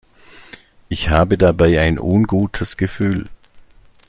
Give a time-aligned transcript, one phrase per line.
[0.89, 3.27] Ich habe dabei ein ungutes Gefühl.